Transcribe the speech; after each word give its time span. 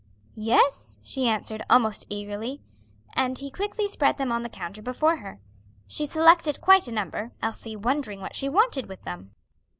"Yes," 0.33 0.97
she 1.03 1.27
answered 1.27 1.61
almost 1.69 2.07
eagerly, 2.09 2.59
and 3.13 3.37
he 3.37 3.51
quickly 3.51 3.87
spread 3.87 4.17
them 4.17 4.31
on 4.31 4.41
the 4.41 4.49
counter 4.49 4.81
before 4.81 5.17
her. 5.17 5.39
She 5.85 6.07
selected 6.07 6.59
quite 6.59 6.87
a 6.87 6.91
number, 6.91 7.33
Elsie 7.39 7.75
wondering 7.75 8.19
what 8.19 8.35
she 8.35 8.49
wanted 8.49 8.87
with 8.89 9.03
them. 9.03 9.29